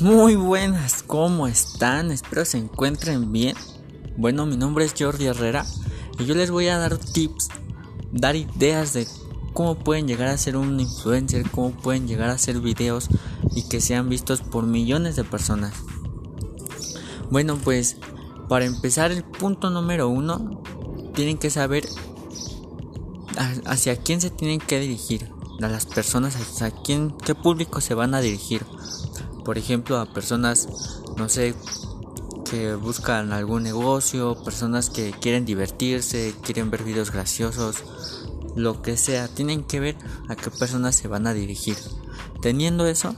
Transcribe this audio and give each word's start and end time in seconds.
Muy 0.00 0.34
buenas, 0.34 1.02
¿cómo 1.02 1.46
están? 1.46 2.10
Espero 2.10 2.46
se 2.46 2.56
encuentren 2.56 3.32
bien. 3.32 3.54
Bueno, 4.16 4.46
mi 4.46 4.56
nombre 4.56 4.86
es 4.86 4.94
Jordi 4.98 5.26
Herrera 5.26 5.66
y 6.18 6.24
yo 6.24 6.34
les 6.34 6.50
voy 6.50 6.68
a 6.68 6.78
dar 6.78 6.96
tips, 6.96 7.48
dar 8.10 8.34
ideas 8.34 8.94
de 8.94 9.06
cómo 9.52 9.74
pueden 9.74 10.08
llegar 10.08 10.28
a 10.28 10.38
ser 10.38 10.56
un 10.56 10.80
influencer, 10.80 11.50
cómo 11.50 11.72
pueden 11.72 12.08
llegar 12.08 12.30
a 12.30 12.34
hacer 12.34 12.60
videos 12.60 13.08
y 13.54 13.68
que 13.68 13.82
sean 13.82 14.08
vistos 14.08 14.40
por 14.40 14.64
millones 14.64 15.16
de 15.16 15.24
personas. 15.24 15.74
Bueno, 17.30 17.58
pues 17.62 17.98
para 18.48 18.64
empezar 18.64 19.12
el 19.12 19.22
punto 19.22 19.68
número 19.68 20.08
uno, 20.08 20.62
tienen 21.14 21.36
que 21.36 21.50
saber 21.50 21.86
hacia 23.66 23.96
quién 23.96 24.22
se 24.22 24.30
tienen 24.30 24.60
que 24.60 24.80
dirigir, 24.80 25.30
a 25.60 25.68
las 25.68 25.84
personas, 25.84 26.36
hacia 26.36 26.70
quién, 26.70 27.14
qué 27.22 27.34
público 27.34 27.82
se 27.82 27.92
van 27.92 28.14
a 28.14 28.22
dirigir 28.22 28.64
por 29.44 29.58
ejemplo, 29.58 29.98
a 29.98 30.12
personas, 30.12 30.68
no 31.16 31.28
sé, 31.28 31.54
que 32.50 32.74
buscan 32.74 33.32
algún 33.32 33.62
negocio, 33.62 34.42
personas 34.42 34.90
que 34.90 35.12
quieren 35.12 35.44
divertirse, 35.44 36.34
quieren 36.42 36.70
ver 36.70 36.82
videos 36.82 37.12
graciosos, 37.12 37.84
lo 38.56 38.82
que 38.82 38.96
sea, 38.96 39.28
tienen 39.28 39.62
que 39.62 39.80
ver 39.80 39.96
a 40.28 40.36
qué 40.36 40.50
personas 40.50 40.96
se 40.96 41.08
van 41.08 41.26
a 41.26 41.34
dirigir. 41.34 41.76
Teniendo 42.42 42.86
eso, 42.86 43.14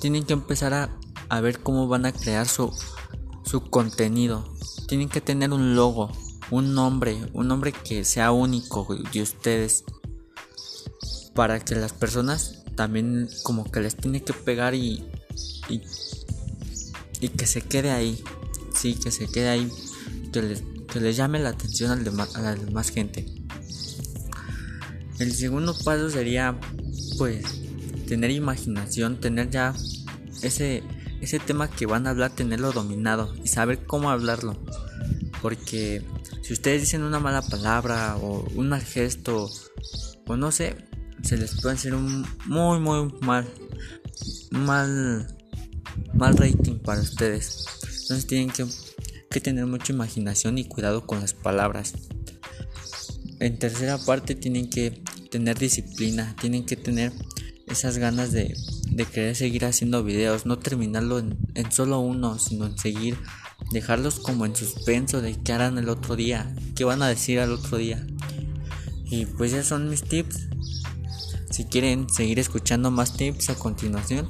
tienen 0.00 0.24
que 0.24 0.32
empezar 0.32 0.74
a, 0.74 0.90
a 1.28 1.40
ver 1.40 1.60
cómo 1.60 1.86
van 1.86 2.06
a 2.06 2.12
crear 2.12 2.48
su, 2.48 2.72
su 3.44 3.70
contenido. 3.70 4.44
Tienen 4.88 5.08
que 5.08 5.20
tener 5.20 5.52
un 5.52 5.76
logo, 5.76 6.10
un 6.50 6.74
nombre, 6.74 7.16
un 7.32 7.48
nombre 7.48 7.72
que 7.72 8.04
sea 8.04 8.32
único 8.32 8.86
de 9.12 9.22
ustedes 9.22 9.84
para 11.34 11.60
que 11.60 11.74
las 11.74 11.92
personas 11.92 12.61
también 12.74 13.28
como 13.42 13.70
que 13.70 13.80
les 13.80 13.96
tiene 13.96 14.22
que 14.22 14.32
pegar 14.32 14.74
y, 14.74 15.04
y, 15.68 17.28
que 17.28 17.46
se 17.46 17.62
quede 17.62 17.90
ahí. 17.90 18.22
Sí, 18.74 18.94
que 18.94 19.10
se 19.10 19.26
quede 19.26 19.48
ahí. 19.48 19.70
Que 20.32 20.42
les, 20.42 20.62
que 20.92 21.12
llame 21.12 21.38
la 21.38 21.50
atención 21.50 21.90
al 21.90 22.08
a 22.08 22.40
la 22.40 22.54
demás 22.54 22.90
gente. 22.90 23.26
El 25.18 25.32
segundo 25.34 25.76
paso 25.84 26.10
sería 26.10 26.58
pues 27.18 27.44
tener 28.08 28.30
imaginación, 28.30 29.20
tener 29.20 29.50
ya 29.50 29.74
ese, 30.42 30.82
ese 31.20 31.38
tema 31.38 31.70
que 31.70 31.86
van 31.86 32.06
a 32.06 32.10
hablar, 32.10 32.34
tenerlo 32.34 32.72
dominado 32.72 33.34
y 33.42 33.48
saber 33.48 33.86
cómo 33.86 34.10
hablarlo. 34.10 34.58
Porque 35.40 36.02
si 36.42 36.52
ustedes 36.52 36.82
dicen 36.82 37.02
una 37.02 37.20
mala 37.20 37.42
palabra 37.42 38.16
o 38.16 38.44
un 38.54 38.68
mal 38.68 38.82
gesto 38.82 39.50
o 40.26 40.36
no 40.36 40.50
sé, 40.50 40.76
se 41.22 41.36
les 41.36 41.60
puede 41.60 41.74
hacer 41.74 41.94
un 41.94 42.26
muy 42.46 42.78
muy 42.80 43.12
mal 43.20 43.48
mal 44.50 45.26
mal 46.14 46.36
rating 46.36 46.78
para 46.78 47.00
ustedes. 47.00 47.64
Entonces 48.02 48.26
tienen 48.26 48.50
que, 48.50 48.66
que 49.30 49.40
tener 49.40 49.66
mucha 49.66 49.92
imaginación 49.92 50.58
y 50.58 50.64
cuidado 50.64 51.06
con 51.06 51.20
las 51.20 51.34
palabras. 51.34 51.94
En 53.40 53.58
tercera 53.58 53.98
parte 53.98 54.34
tienen 54.34 54.68
que 54.68 55.02
tener 55.30 55.58
disciplina 55.58 56.36
tienen 56.40 56.66
que 56.66 56.76
tener 56.76 57.10
esas 57.66 57.96
ganas 57.96 58.32
de, 58.32 58.54
de 58.90 59.04
querer 59.06 59.34
seguir 59.34 59.64
haciendo 59.64 60.04
videos 60.04 60.44
no 60.44 60.58
terminarlo 60.58 61.18
en, 61.18 61.38
en 61.54 61.72
solo 61.72 62.00
uno 62.00 62.38
sino 62.38 62.66
en 62.66 62.76
seguir 62.76 63.16
dejarlos 63.70 64.20
como 64.20 64.44
en 64.44 64.54
suspenso 64.54 65.22
de 65.22 65.40
qué 65.42 65.54
harán 65.54 65.78
el 65.78 65.88
otro 65.88 66.16
día 66.16 66.54
qué 66.74 66.84
van 66.84 67.00
a 67.02 67.08
decir 67.08 67.40
al 67.40 67.52
otro 67.52 67.78
día. 67.78 68.06
Y 69.10 69.26
pues 69.26 69.52
ya 69.52 69.62
son 69.62 69.88
mis 69.90 70.02
tips 70.02 70.51
si 71.52 71.64
quieren 71.64 72.08
seguir 72.08 72.38
escuchando 72.38 72.90
más 72.90 73.16
tips 73.16 73.50
a 73.50 73.54
continuación, 73.54 74.28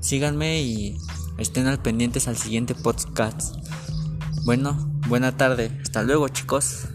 síganme 0.00 0.60
y 0.62 0.98
estén 1.38 1.66
al 1.66 1.80
pendientes 1.80 2.28
al 2.28 2.36
siguiente 2.36 2.74
podcast. 2.74 3.56
Bueno, 4.44 4.90
buena 5.08 5.36
tarde. 5.36 5.70
Hasta 5.82 6.02
luego 6.02 6.28
chicos. 6.28 6.88